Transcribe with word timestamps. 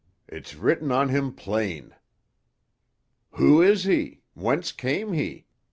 It's 0.27 0.55
written 0.55 0.91
on 0.91 1.09
him 1.09 1.31
plain. 1.31 1.93
"Who 3.33 3.61
is 3.61 3.83
he? 3.83 4.21
Whence 4.33 4.71
came 4.71 5.13
he? 5.13 5.45